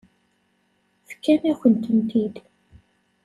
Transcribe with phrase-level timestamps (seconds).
[1.09, 2.35] Fkan-akent-tent-id.